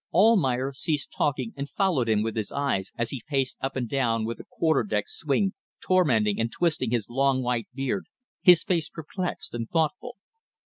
Almayer 0.15 0.73
ceased 0.73 1.13
talking 1.15 1.53
and 1.55 1.69
followed 1.69 2.09
him 2.09 2.23
with 2.23 2.35
his 2.35 2.51
eyes 2.51 2.91
as 2.97 3.11
he 3.11 3.21
paced 3.27 3.55
up 3.61 3.75
and 3.75 3.87
down 3.87 4.25
with 4.25 4.39
a 4.39 4.43
quarter 4.43 4.81
deck 4.83 5.07
swing, 5.07 5.53
tormenting 5.79 6.39
and 6.39 6.51
twisting 6.51 6.89
his 6.89 7.07
long 7.07 7.43
white 7.43 7.67
beard, 7.75 8.07
his 8.41 8.63
face 8.63 8.89
perplexed 8.89 9.53
and 9.53 9.69
thoughtful. 9.69 10.15